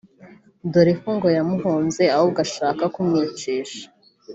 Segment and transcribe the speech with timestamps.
[0.71, 3.83] dore ko ngo yamuhunze ahubwo ashaka kumwicisha